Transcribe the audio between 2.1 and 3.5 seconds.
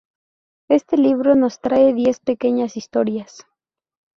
pequeñas historias.